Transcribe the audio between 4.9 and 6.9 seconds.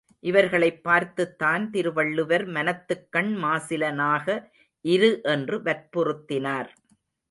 இரு என்று வற்புறுத்தினார்.